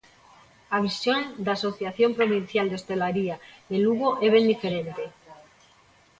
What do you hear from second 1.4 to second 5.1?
da asociación provincial de hostalaría de Lugo é ben diferente.